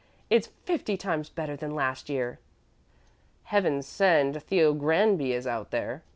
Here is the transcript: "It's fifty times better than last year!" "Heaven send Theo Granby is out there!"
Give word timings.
"It's 0.31 0.47
fifty 0.65 0.97
times 0.97 1.29
better 1.29 1.55
than 1.55 1.75
last 1.75 2.09
year!" 2.09 2.39
"Heaven 3.43 3.83
send 3.83 4.41
Theo 4.41 4.73
Granby 4.73 5.31
is 5.31 5.45
out 5.45 5.69
there!" 5.69 6.01